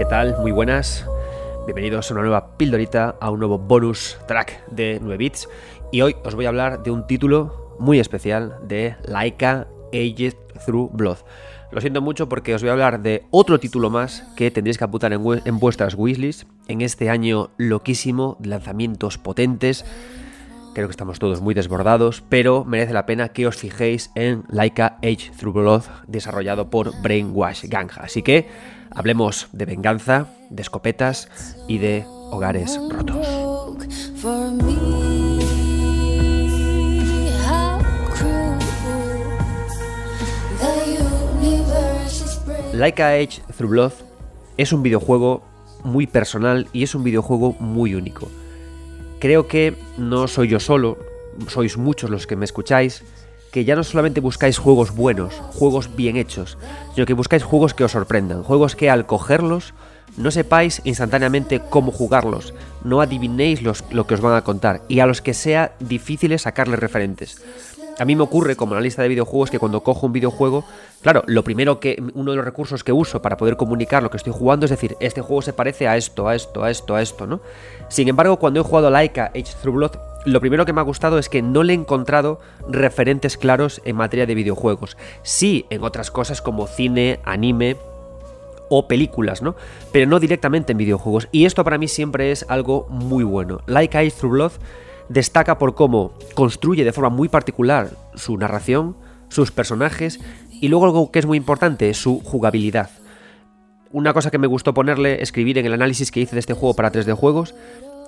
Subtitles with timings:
[0.00, 0.34] ¿Qué tal?
[0.40, 1.04] Muy buenas.
[1.66, 5.46] Bienvenidos a una nueva pildorita, a un nuevo bonus track de 9 bits.
[5.92, 10.92] Y hoy os voy a hablar de un título muy especial de Laika Aged Through
[10.94, 11.18] Blood.
[11.70, 14.84] Lo siento mucho porque os voy a hablar de otro título más que tendréis que
[14.84, 19.84] apuntar en, en vuestras wishlists en este año loquísimo de lanzamientos potentes.
[20.72, 24.98] Creo que estamos todos muy desbordados, pero merece la pena que os fijéis en Laika
[25.02, 28.02] Age Through Blood, desarrollado por Brainwash Ganja.
[28.02, 28.48] Así que
[28.90, 31.28] hablemos de venganza, de escopetas
[31.66, 33.26] y de hogares rotos.
[42.72, 43.92] Laika Age Through Blood
[44.56, 45.42] es un videojuego
[45.82, 48.28] muy personal y es un videojuego muy único.
[49.20, 50.96] Creo que no soy yo solo,
[51.46, 53.04] sois muchos los que me escucháis,
[53.52, 56.56] que ya no solamente buscáis juegos buenos, juegos bien hechos,
[56.94, 59.74] sino que buscáis juegos que os sorprendan, juegos que al cogerlos
[60.16, 65.06] no sepáis instantáneamente cómo jugarlos, no adivinéis lo que os van a contar y a
[65.06, 67.42] los que sea difícil sacarles referentes.
[68.00, 70.64] A mí me ocurre como analista de videojuegos que cuando cojo un videojuego,
[71.02, 74.16] claro, lo primero que uno de los recursos que uso para poder comunicar lo que
[74.16, 77.02] estoy jugando es decir, este juego se parece a esto, a esto, a esto, a
[77.02, 77.40] esto, ¿no?
[77.90, 79.90] Sin embargo, cuando he jugado Laika Age Through Blood,
[80.24, 83.96] lo primero que me ha gustado es que no le he encontrado referentes claros en
[83.96, 84.96] materia de videojuegos.
[85.22, 87.76] Sí, en otras cosas como cine, anime,
[88.70, 89.56] o películas, ¿no?
[89.92, 91.28] Pero no directamente en videojuegos.
[91.32, 93.60] Y esto para mí siempre es algo muy bueno.
[93.66, 94.52] Like Age Through Blood
[95.10, 98.96] destaca por cómo construye de forma muy particular su narración,
[99.28, 100.20] sus personajes
[100.52, 102.90] y luego algo que es muy importante, su jugabilidad.
[103.92, 106.74] Una cosa que me gustó ponerle, escribir en el análisis que hice de este juego
[106.74, 107.56] para 3D Juegos,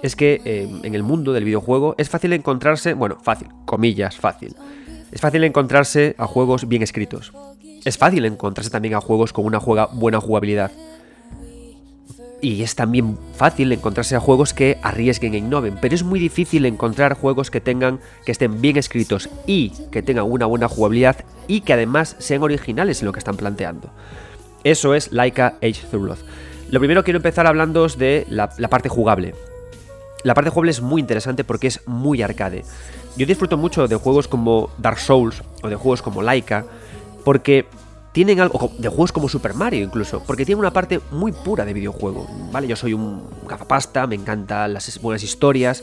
[0.01, 4.55] es que eh, en el mundo del videojuego es fácil encontrarse, bueno, fácil, comillas, fácil.
[5.11, 7.33] Es fácil encontrarse a juegos bien escritos.
[7.85, 10.71] Es fácil encontrarse también a juegos con una buena jugabilidad.
[12.43, 16.67] Y es también fácil encontrarse a juegos que arriesguen e innoven, pero es muy difícil
[16.67, 21.61] encontrar juegos que tengan que estén bien escritos y que tengan una buena jugabilidad y
[21.61, 23.91] que además sean originales en lo que están planteando.
[24.65, 26.19] Eso es Laika Age Blood.
[26.69, 29.37] Lo primero quiero empezar hablando de la, la parte jugable.
[30.25, 32.65] La parte jugable es muy interesante porque es muy arcade.
[33.17, 36.65] Yo disfruto mucho de juegos como Dark Souls o de juegos como Laika
[37.25, 37.67] porque
[38.13, 41.73] tienen algo, de juegos como Super Mario incluso, porque tienen una parte muy pura de
[41.73, 42.69] videojuego, ¿vale?
[42.69, 45.83] Yo soy un gafapasta, me encantan las buenas historias,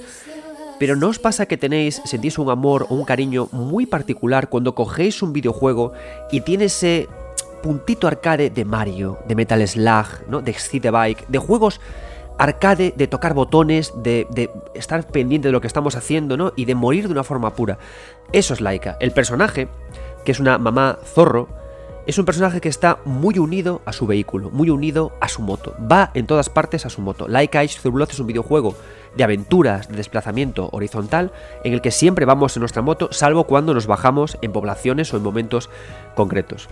[0.79, 4.75] pero ¿no os pasa que tenéis, sentís un amor o un cariño muy particular cuando
[4.75, 5.91] cogéis un videojuego
[6.31, 7.09] y tiene ese
[7.63, 10.41] puntito arcade de Mario, de Metal Slug, ¿no?
[10.41, 11.81] de Excite Bike, de juegos
[12.38, 16.53] arcade, de tocar botones, de, de, estar pendiente de lo que estamos haciendo, ¿no?
[16.56, 17.78] Y de morir de una forma pura.
[18.31, 18.95] Eso es Laika.
[19.01, 19.68] El personaje,
[20.23, 21.50] que es una mamá zorro,
[22.09, 25.75] es un personaje que está muy unido a su vehículo, muy unido a su moto.
[25.79, 27.27] Va en todas partes a su moto.
[27.27, 28.75] Like Ice Through Blood es un videojuego
[29.15, 31.31] de aventuras, de desplazamiento horizontal,
[31.63, 35.17] en el que siempre vamos en nuestra moto, salvo cuando nos bajamos en poblaciones o
[35.17, 35.69] en momentos
[36.15, 36.67] concretos.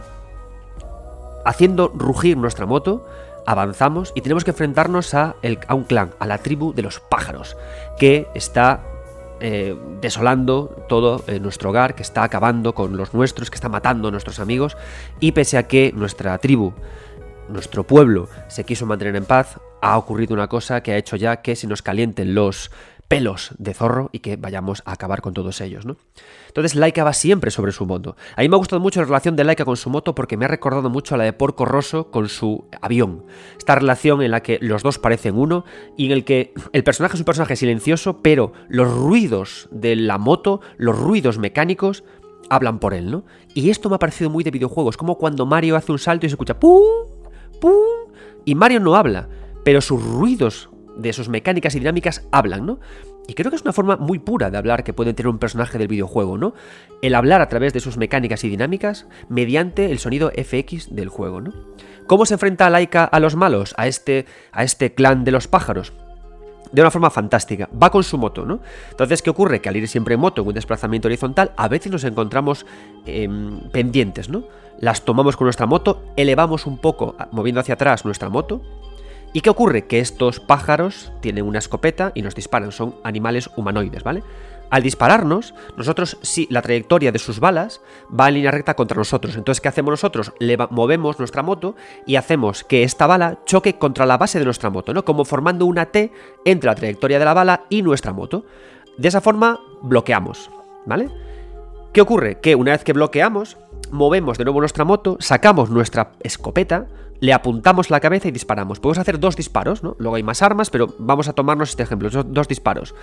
[1.45, 3.07] Haciendo rugir nuestra moto,
[3.45, 5.35] avanzamos y tenemos que enfrentarnos a,
[5.67, 7.55] a un clan, a la tribu de los pájaros,
[7.99, 8.81] que está
[9.39, 14.07] eh, desolando todo eh, nuestro hogar, que está acabando con los nuestros, que está matando
[14.07, 14.77] a nuestros amigos,
[15.19, 16.73] y pese a que nuestra tribu,
[17.49, 21.37] nuestro pueblo, se quiso mantener en paz, ha ocurrido una cosa que ha hecho ya
[21.41, 22.71] que se nos calienten los
[23.07, 25.97] pelos de zorro y que vayamos a acabar con todos ellos, ¿no?
[26.47, 28.16] Entonces Laika va siempre sobre su moto.
[28.35, 30.45] A mí me ha gustado mucho la relación de Laika con su moto porque me
[30.45, 33.23] ha recordado mucho a la de Porco Rosso con su avión.
[33.57, 35.63] Esta relación en la que los dos parecen uno
[35.96, 40.17] y en el que el personaje es un personaje silencioso, pero los ruidos de la
[40.17, 42.03] moto, los ruidos mecánicos,
[42.50, 43.25] hablan por él, ¿no?
[43.53, 46.29] Y esto me ha parecido muy de videojuegos, como cuando Mario hace un salto y
[46.29, 46.84] se escucha ¡pum!
[47.59, 47.73] ¡pum!
[48.46, 49.29] Y Mario no habla,
[49.63, 52.79] pero sus ruidos de sus mecánicas y dinámicas hablan, ¿no?
[53.28, 55.78] Y creo que es una forma muy pura de hablar que puede tener un personaje
[55.78, 56.53] del videojuego, ¿no?
[57.02, 61.41] El hablar a través de sus mecánicas y dinámicas mediante el sonido FX del juego,
[61.41, 61.53] ¿no?
[62.08, 65.94] ¿Cómo se enfrenta Laika a los malos, a este, a este clan de los pájaros?
[66.72, 67.70] de una forma fantástica.
[67.82, 68.59] Va con su moto, ¿no?
[68.91, 69.61] Entonces, ¿qué ocurre?
[69.61, 72.66] Que al ir siempre en moto en un desplazamiento horizontal, a veces nos encontramos
[73.05, 74.43] em, pendientes, ¿no?
[74.79, 78.61] Las tomamos con nuestra moto, elevamos un poco, moviendo hacia atrás nuestra moto,
[79.34, 79.85] ¿Y qué ocurre?
[79.85, 84.24] Que estos pájaros tienen una escopeta y nos disparan, son animales humanoides, ¿vale?
[84.70, 89.35] Al dispararnos, nosotros, sí, la trayectoria de sus balas va en línea recta contra nosotros.
[89.35, 90.34] Entonces, ¿qué hacemos nosotros?
[90.40, 91.76] Le movemos nuestra moto
[92.06, 95.06] y hacemos que esta bala choque contra la base de nuestra moto, ¿no?
[95.06, 96.12] Como formando una T
[96.44, 98.46] entre la trayectoria de la bala y nuestra moto.
[98.97, 100.50] De esa forma, bloqueamos,
[100.85, 101.09] ¿vale?
[101.94, 102.40] ¿Qué ocurre?
[102.41, 103.58] Que una vez que bloqueamos,
[103.91, 106.88] movemos de nuevo nuestra moto, sacamos nuestra escopeta,
[107.19, 108.79] le apuntamos la cabeza y disparamos.
[108.79, 109.96] Podemos hacer dos disparos, ¿no?
[109.99, 112.93] Luego hay más armas, pero vamos a tomarnos este ejemplo, dos disparos.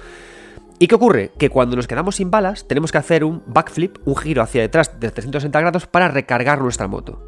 [0.79, 1.31] ¿Y qué ocurre?
[1.39, 4.99] Que cuando nos quedamos sin balas, tenemos que hacer un backflip, un giro hacia detrás
[4.99, 7.23] de 360 grados para recargar nuestra moto.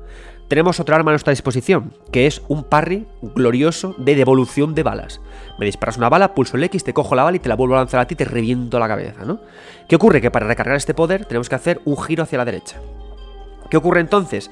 [0.48, 5.20] Tenemos otra arma a nuestra disposición, que es un parry glorioso de devolución de balas.
[5.58, 7.74] Me disparas una bala, pulso el X, te cojo la bala y te la vuelvo
[7.74, 9.40] a lanzar a ti y te reviento la cabeza, ¿no?
[9.88, 10.20] ¿Qué ocurre?
[10.20, 12.80] Que para recargar este poder tenemos que hacer un giro hacia la derecha.
[13.70, 14.50] ¿Qué ocurre entonces?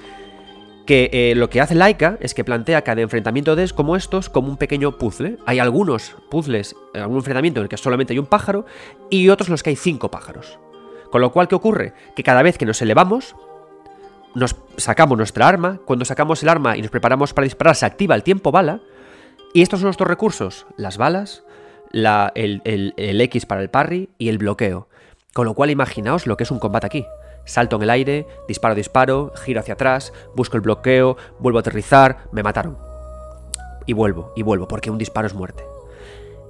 [0.87, 4.49] Que eh, lo que hace Laika es que plantea cada enfrentamiento de como estos como
[4.49, 5.39] un pequeño puzzle.
[5.47, 8.67] Hay algunos puzzles, eh, algún enfrentamiento en el que solamente hay un pájaro
[9.11, 10.59] y otros en los que hay cinco pájaros.
[11.11, 11.95] Con lo cual, ¿qué ocurre?
[12.15, 13.35] Que cada vez que nos elevamos,
[14.35, 18.15] nos sacamos nuestra arma, cuando sacamos el arma y nos preparamos para disparar, se activa
[18.15, 18.81] el tiempo bala,
[19.55, 21.45] y estos son nuestros recursos, las balas,
[21.93, 24.89] el, el X para el parry y el bloqueo.
[25.35, 27.07] Con lo cual, imaginaos lo que es un combate aquí.
[27.45, 32.29] Salto en el aire, disparo, disparo, giro hacia atrás, busco el bloqueo, vuelvo a aterrizar,
[32.31, 32.79] me mataron.
[33.85, 35.65] Y vuelvo, y vuelvo, porque un disparo es muerte.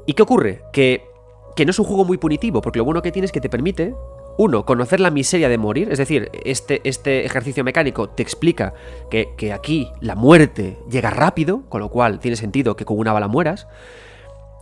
[0.06, 0.62] ¿Y qué ocurre?
[0.70, 1.08] Que,
[1.56, 3.48] que no es un juego muy punitivo, porque lo bueno que tiene es que te
[3.48, 3.94] permite,
[4.36, 8.75] uno, conocer la miseria de morir, es decir, este, este ejercicio mecánico te explica
[9.10, 13.14] que, que aquí la muerte llega rápido, con lo cual tiene sentido que con una
[13.14, 13.66] bala mueras.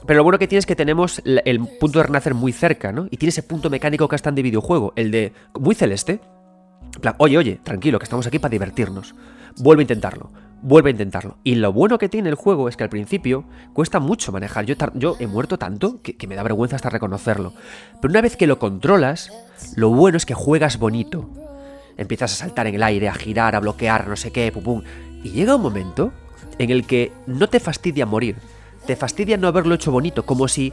[0.07, 3.07] Pero lo bueno que tiene es que tenemos el punto de renacer muy cerca, ¿no?
[3.11, 6.21] Y tiene ese punto mecánico que es tan de videojuego, el de muy celeste.
[7.19, 9.15] oye, oye, tranquilo, que estamos aquí para divertirnos.
[9.59, 10.31] Vuelve a intentarlo,
[10.63, 11.37] vuelve a intentarlo.
[11.45, 13.45] Y lo bueno que tiene el juego es que al principio
[13.75, 14.65] cuesta mucho manejar.
[14.65, 17.53] Yo, he muerto tanto que me da vergüenza hasta reconocerlo.
[18.01, 19.31] Pero una vez que lo controlas,
[19.77, 21.29] lo bueno es que juegas bonito.
[21.97, 24.83] Empiezas a saltar en el aire, a girar, a bloquear, no sé qué, pum pum.
[25.23, 26.13] Y llega un momento
[26.59, 28.37] en el que no te fastidia morir
[28.87, 30.73] te fastidia no haberlo hecho bonito, como si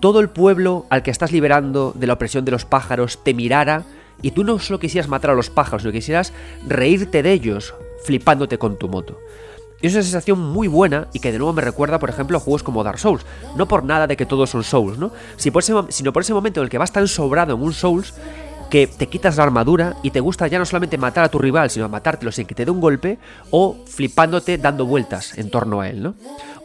[0.00, 3.84] todo el pueblo al que estás liberando de la opresión de los pájaros te mirara
[4.22, 6.32] y tú no solo quisieras matar a los pájaros, sino quisieras
[6.66, 9.18] reírte de ellos flipándote con tu moto.
[9.82, 12.40] Y es una sensación muy buena y que de nuevo me recuerda, por ejemplo, a
[12.40, 13.24] juegos como Dark Souls.
[13.56, 15.10] No por nada de que todos son Souls, ¿no?
[15.38, 18.12] Sino por ese momento en el que vas tan sobrado en un Souls
[18.70, 21.68] que te quitas la armadura y te gusta ya no solamente matar a tu rival,
[21.70, 23.18] sino matártelo sin que te dé un golpe
[23.50, 26.14] o flipándote dando vueltas en torno a él, ¿no?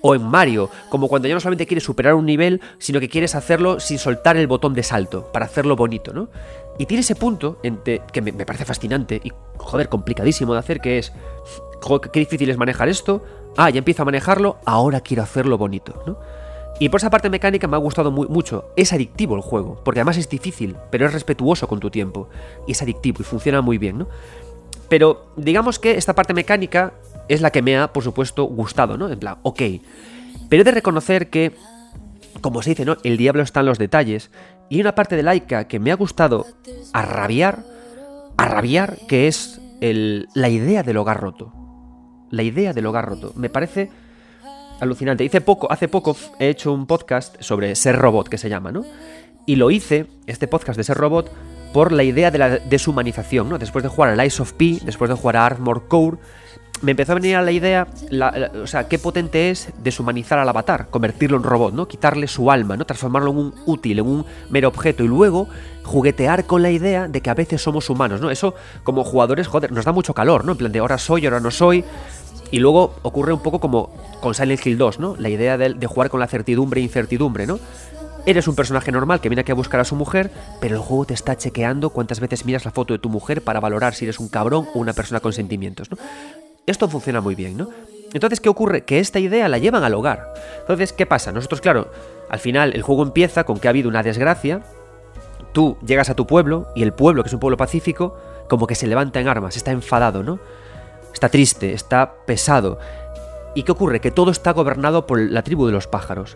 [0.02, 3.34] O en Mario, como cuando ya no solamente quieres superar un nivel, sino que quieres
[3.34, 6.30] hacerlo sin soltar el botón de salto, para hacerlo bonito, ¿no?
[6.78, 11.12] Y tiene ese punto que me, parece fascinante y, joder, complicadísimo de hacer, que es,
[11.82, 13.24] joder, qué difícil es manejar esto,
[13.58, 16.20] ah, ya empiezo a manejarlo, ahora quiero hacerlo bonito, ¿no?
[16.78, 18.66] Y por esa parte mecánica me ha gustado mucho.
[18.76, 22.30] Es adictivo el juego, porque además es difícil, pero es respetuoso con tu tiempo.
[22.68, 24.08] Y es adictivo y funciona muy bien, ¿no?
[24.90, 26.94] Pero digamos que esta parte mecánica
[27.30, 29.10] es la que me ha, por supuesto, gustado, ¿no?
[29.10, 29.62] En plan, ok.
[30.50, 31.54] Pero he de reconocer que,
[32.42, 32.98] como se dice, ¿no?
[33.04, 34.30] El diablo está en los detalles.
[34.70, 36.46] Y hay una parte de Laika que me ha gustado
[36.92, 37.64] a rabiar,
[38.38, 41.54] a rabiar, que es el, la idea del hogar roto.
[42.32, 43.32] La idea del hogar roto.
[43.36, 43.90] Me parece
[44.80, 45.24] alucinante.
[45.24, 48.84] Hice poco, hace poco he hecho un podcast sobre ser robot, que se llama, ¿no?
[49.46, 51.32] Y lo hice, este podcast de ser robot,
[51.74, 53.58] por la idea de la deshumanización, ¿no?
[53.58, 56.18] Después de jugar a Lies of P, después de jugar a Armor Core,
[56.82, 57.88] me empezó a venir a la idea,
[58.62, 61.88] o sea, qué potente es deshumanizar al avatar, convertirlo en robot, ¿no?
[61.88, 62.86] Quitarle su alma, ¿no?
[62.86, 65.48] Transformarlo en un útil, en un mero objeto y luego
[65.84, 68.30] juguetear con la idea de que a veces somos humanos, ¿no?
[68.30, 70.52] Eso como jugadores, joder, nos da mucho calor, ¿no?
[70.52, 71.86] En plan de ahora soy, ahora no soy.
[72.52, 73.90] Y luego ocurre un poco como
[74.22, 75.16] con Silent Hill 2, ¿no?
[75.18, 77.60] La idea de, jugar con la certidumbre e incertidumbre, ¿no?
[78.26, 81.06] Eres un personaje normal que viene aquí a buscar a su mujer, pero el juego
[81.06, 84.20] te está chequeando cuántas veces miras la foto de tu mujer para valorar si eres
[84.20, 85.98] un cabrón o una persona con sentimientos, ¿no?
[86.66, 87.70] Esto funciona muy bien, ¿no?
[88.14, 88.86] Entonces, ¿qué ocurre?
[88.86, 90.34] Que esta idea la llevan al hogar.
[90.62, 91.32] Entonces, ¿qué pasa?
[91.32, 91.92] Nosotros, claro,
[92.30, 94.62] al final el juego empieza con que ha habido una desgracia,
[95.52, 98.76] tú llegas a tu pueblo y el pueblo, que es un pueblo pacífico, como que
[98.76, 100.40] se levanta en armas, está enfadado, ¿no?
[101.16, 102.78] Está triste, está pesado.
[103.56, 104.02] ¿Y qué ocurre?
[104.02, 106.34] Que todo está gobernado por la tribu de los pájaros.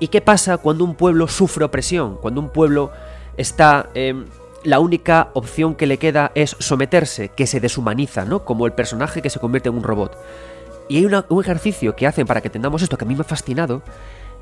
[0.00, 2.18] ¿Y qué pasa cuando un pueblo sufre opresión?
[2.20, 2.90] Cuando un pueblo
[3.36, 3.88] está...
[3.94, 4.26] Em,
[4.64, 8.44] la única opción que le queda es someterse, que se deshumaniza, ¿no?
[8.44, 10.18] Como el personaje que se convierte en un robot.
[10.88, 13.24] Y hay un ejercicio que hacen para que entendamos esto que a mí me ha
[13.24, 13.82] fascinado,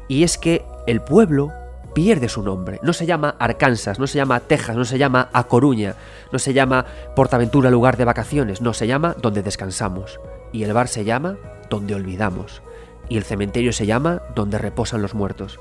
[0.09, 1.53] y es que el pueblo
[1.95, 2.81] pierde su nombre.
[2.83, 5.95] No se llama Arkansas, no se llama Texas, no se llama A Coruña,
[6.33, 6.85] no se llama
[7.17, 10.21] Portaventura lugar de vacaciones, no se llama Donde descansamos.
[10.53, 11.39] Y el bar se llama
[11.71, 12.63] Donde olvidamos.
[13.09, 15.61] Y el cementerio se llama Donde reposan los muertos.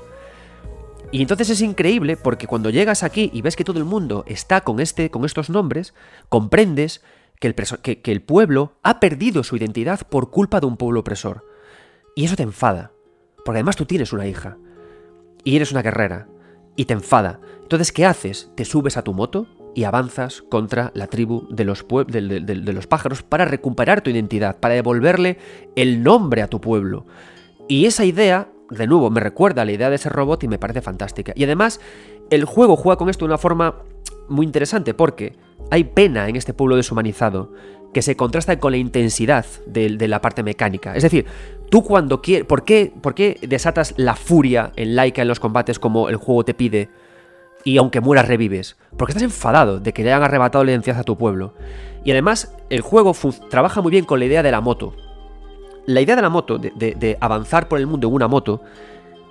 [1.10, 4.62] Y entonces es increíble porque cuando llegas aquí y ves que todo el mundo está
[4.62, 5.94] con, este, con estos nombres,
[6.28, 7.02] comprendes
[7.38, 11.00] que el, que, que el pueblo ha perdido su identidad por culpa de un pueblo
[11.00, 11.46] opresor.
[12.16, 12.90] Y eso te enfada.
[13.44, 14.56] Porque además tú tienes una hija.
[15.44, 16.28] Y eres una guerrera.
[16.76, 17.40] Y te enfada.
[17.62, 18.50] Entonces, ¿qué haces?
[18.56, 23.22] Te subes a tu moto, y avanzas contra la tribu de los, de los pájaros
[23.22, 25.38] para recuperar tu identidad, para devolverle
[25.76, 27.06] el nombre a tu pueblo.
[27.68, 30.58] Y esa idea, de nuevo, me recuerda a la idea de ese robot y me
[30.58, 31.32] parece fantástica.
[31.34, 31.80] Y además,
[32.30, 33.82] el juego juega con esto de una forma
[34.28, 35.36] muy interesante porque
[35.70, 37.52] hay pena en este pueblo deshumanizado
[37.92, 40.94] que se contrasta con la intensidad de, la parte mecánica.
[40.96, 41.26] Es decir,
[41.74, 42.46] tú cuando quieres...
[42.46, 46.44] ¿por qué, ¿Por qué desatas la furia en Laika en los combates como el juego
[46.44, 46.88] te pide
[47.64, 48.76] y aunque mueras revives?
[48.96, 51.52] Porque estás enfadado de que le hayan arrebatado la a tu pueblo.
[52.04, 53.12] Y además, el juego
[53.50, 54.94] trabaja muy bien con la idea de la moto.
[55.86, 58.60] La idea de la moto, de avanzar por el mundo en una moto,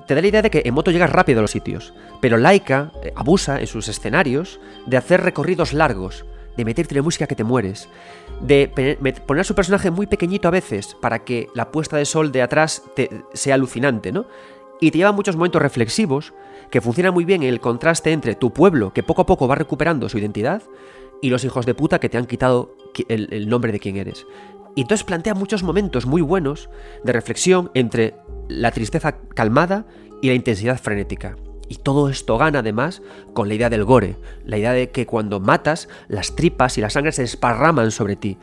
[0.05, 2.91] te da la idea de que en moto llegas rápido a los sitios, pero Laika
[3.03, 6.25] eh, abusa en sus escenarios de hacer recorridos largos,
[6.57, 7.89] de meterte la música que te mueres,
[8.41, 8.67] de
[9.25, 12.41] poner a su personaje muy pequeñito a veces para que la puesta de sol de
[12.41, 14.25] atrás te, sea alucinante, ¿no?
[14.81, 16.33] Y te lleva muchos momentos reflexivos
[16.69, 19.55] que funcionan muy bien en el contraste entre tu pueblo, que poco a poco va
[19.55, 20.63] recuperando su identidad,
[21.21, 22.75] y los hijos de puta que te han quitado
[23.07, 24.25] el, el nombre de quién eres.
[24.75, 26.69] Y entonces plantea muchos momentos muy buenos
[27.03, 28.15] de reflexión entre
[28.49, 29.85] la tristeza calmada
[30.21, 31.37] y la intensidad frenética.
[31.73, 33.01] Y todo esto gana además
[33.33, 34.15] con la idea del gore,
[34.45, 38.37] la idea de que cuando matas, las tripas y la sangre se esparraman sobre ti.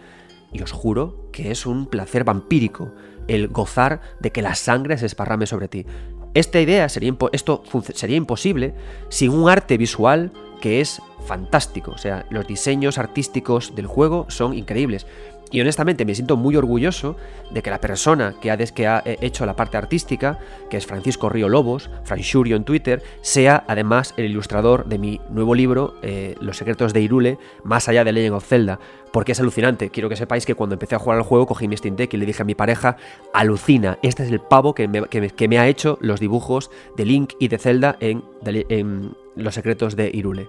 [0.52, 2.90] Y os juro que es un placer vampírico
[3.28, 5.86] el gozar de que la sangre se esparrame sobre ti.
[6.34, 7.62] Esta idea sería esto
[7.94, 8.74] sería imposible
[9.10, 11.92] sin un arte visual que es fantástico.
[11.92, 15.06] O sea, los diseños artísticos del juego son increíbles.
[15.50, 17.16] Y honestamente me siento muy orgulloso
[17.50, 20.38] de que la persona que ha, que ha eh, hecho la parte artística,
[20.68, 25.54] que es Francisco Río Lobos, Franchurio en Twitter, sea además el ilustrador de mi nuevo
[25.54, 28.78] libro, eh, Los secretos de Irule, más allá de Legend of Zelda.
[29.12, 29.90] Porque es alucinante.
[29.90, 32.16] Quiero que sepáis que cuando empecé a jugar al juego cogí mi Steam Deck y
[32.16, 32.96] le dije a mi pareja,
[33.34, 37.58] alucina, este es el pavo que me, ha hecho los dibujos de Link y de
[37.58, 40.48] Zelda en, en Los secretos de Irule.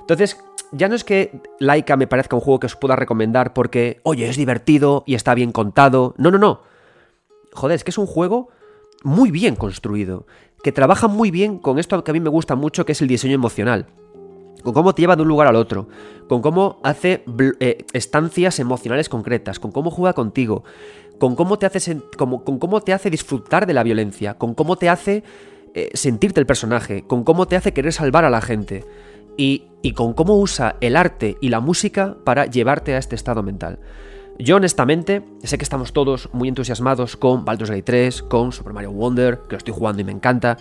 [0.00, 0.36] Entonces,
[0.72, 4.28] ya no es que Laika me parezca un juego que os pueda recomendar porque, oye,
[4.28, 6.14] es divertido y está bien contado.
[6.16, 6.62] No, no, no.
[7.52, 8.48] Joder, es que es un juego
[9.04, 10.26] muy bien construido,
[10.62, 13.08] que trabaja muy bien con esto que a mí me gusta mucho, que es el
[13.08, 13.86] diseño emocional.
[14.62, 15.88] Con cómo te lleva de un lugar al otro,
[16.28, 17.24] con cómo hace
[17.60, 20.64] eh, estancias emocionales concretas, con cómo juega contigo,
[21.18, 25.24] con cómo te hace, disfrutar de la violencia, con cómo te hace
[25.74, 28.84] eh, sentirte el personaje, con cómo te hace querer salvar a la gente
[29.36, 33.80] y, con cómo usa el arte y la música para llevarte a este estado mental.
[34.38, 38.92] Yo honestamente sé que estamos todos muy entusiasmados con Baldur's Gate 3, con Super Mario
[38.92, 40.56] Wonder, que lo estoy jugando y me encanta,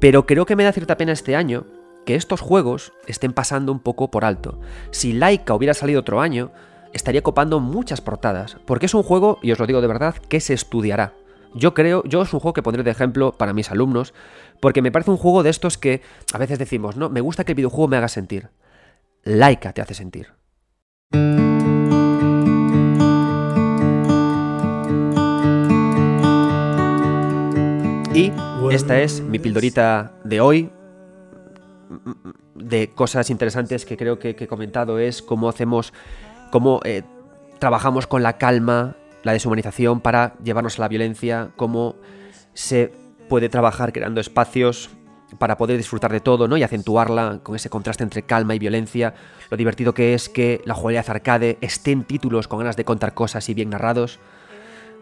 [0.00, 1.66] pero creo que me da cierta pena este año
[2.04, 4.60] que estos juegos estén pasando un poco por alto.
[4.90, 6.52] Si Laika hubiera salido otro año,
[6.92, 10.40] estaría copando muchas portadas, porque es un juego, y os lo digo de verdad, que
[10.40, 11.14] se estudiará.
[11.54, 14.12] Yo creo, yo es un juego que pondré de ejemplo para mis alumnos,
[14.60, 17.52] porque me parece un juego de estos que a veces decimos, no, me gusta que
[17.52, 18.50] el videojuego me haga sentir.
[19.22, 20.32] Laika te hace sentir.
[28.14, 28.32] Y
[28.70, 30.70] esta es mi pildorita de hoy.
[32.56, 35.92] De cosas interesantes que creo que, he comentado es cómo hacemos,
[36.50, 37.02] cómo eh,
[37.60, 41.96] trabajamos con la calma, la deshumanización para llevarnos a la violencia, cómo
[42.52, 42.92] se
[43.28, 44.90] puede trabajar creando espacios
[45.38, 46.56] para poder disfrutar de todo, ¿no?
[46.56, 49.14] Y acentuarla con ese contraste entre calma y violencia.
[49.50, 53.14] Lo divertido que es que la jugabilidad arcade esté en títulos con ganas de contar
[53.14, 54.20] cosas y bien narrados.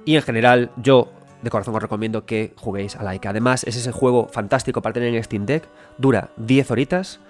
[0.05, 1.13] Y en general, yo
[1.43, 3.31] de corazón os recomiendo que juguéis a Laika.
[3.31, 5.69] Además, es ese juego fantástico para tener en Steam Deck.
[5.99, 7.21] Dura 10 horitas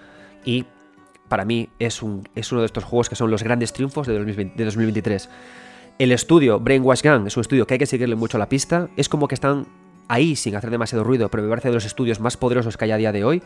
[0.44, 0.66] y
[1.28, 4.18] para mí es, un, es uno de estos juegos que son los grandes triunfos de,
[4.18, 5.30] 2023.
[5.98, 8.88] El estudio Brainwash Gang es un estudio que hay que seguirle mucho la pista.
[8.96, 9.66] Es como que están
[10.08, 12.90] ahí sin hacer demasiado ruido, pero me parece de los estudios más poderosos que hay
[12.90, 13.42] a día de hoy.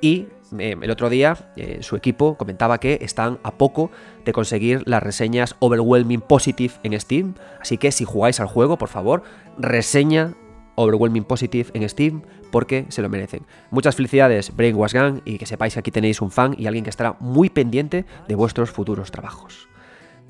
[0.00, 0.26] Y
[0.58, 3.90] eh, el otro día eh, su equipo comentaba que están a poco
[4.24, 7.34] de conseguir las reseñas Overwhelming Positive en Steam.
[7.60, 9.22] Así que si jugáis al juego, por favor,
[9.58, 10.34] reseña
[10.74, 13.46] Overwhelming Positive en Steam porque se lo merecen.
[13.70, 16.90] Muchas felicidades, Brainwash Gang, y que sepáis que aquí tenéis un fan y alguien que
[16.90, 19.68] estará muy pendiente de vuestros futuros trabajos.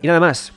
[0.03, 0.53] Y nada más,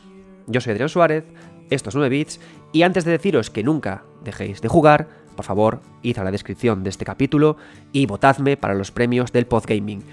[0.48, 1.26] yo soy Adrián Suárez,
[1.70, 2.40] estos 9 bits,
[2.72, 6.84] y antes de deciros que nunca dejéis de jugar, por favor, id a la descripción
[6.84, 7.58] de este capítulo
[7.92, 10.04] y votadme para los premios del Podgaming.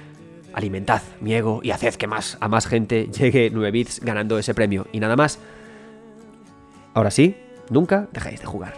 [0.52, 4.54] Alimentad mi ego y haced que más a más gente llegue 9 bits ganando ese
[4.54, 4.87] premio.
[4.92, 5.38] Y nada más.
[6.94, 7.37] Ahora sí,
[7.68, 8.75] nunca dejéis de jugar.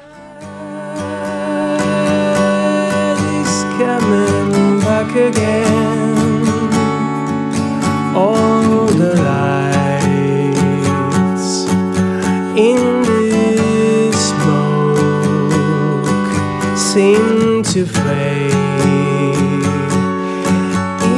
[17.73, 18.53] To fade.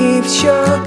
[0.07, 0.85] If you're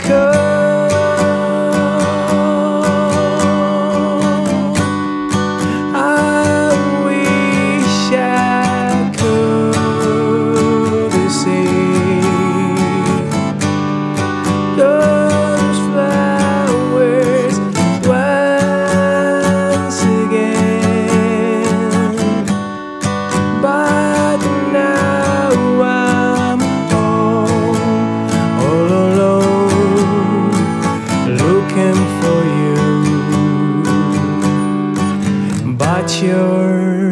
[36.48, 37.07] heart.